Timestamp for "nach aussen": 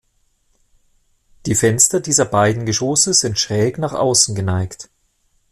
3.77-4.33